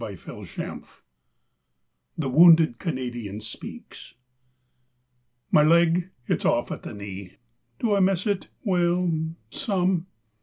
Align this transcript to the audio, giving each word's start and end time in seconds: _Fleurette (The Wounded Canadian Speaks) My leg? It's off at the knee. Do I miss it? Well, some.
_Fleurette 0.17 0.83
(The 2.17 2.29
Wounded 2.29 2.79
Canadian 2.79 3.39
Speaks) 3.39 4.15
My 5.51 5.61
leg? 5.61 6.09
It's 6.25 6.43
off 6.43 6.71
at 6.71 6.81
the 6.81 6.95
knee. 6.95 7.35
Do 7.77 7.93
I 7.95 7.99
miss 7.99 8.25
it? 8.25 8.47
Well, 8.63 9.11
some. 9.51 10.07